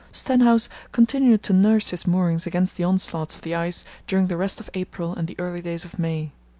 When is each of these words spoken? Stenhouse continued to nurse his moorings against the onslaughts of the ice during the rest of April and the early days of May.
Stenhouse 0.11 0.67
continued 0.91 1.43
to 1.43 1.53
nurse 1.53 1.89
his 1.89 2.07
moorings 2.07 2.47
against 2.47 2.75
the 2.75 2.83
onslaughts 2.83 3.35
of 3.35 3.43
the 3.43 3.53
ice 3.53 3.85
during 4.07 4.25
the 4.25 4.35
rest 4.37 4.59
of 4.59 4.67
April 4.73 5.13
and 5.13 5.27
the 5.27 5.35
early 5.39 5.61
days 5.61 5.85
of 5.85 5.99
May. 5.99 6.31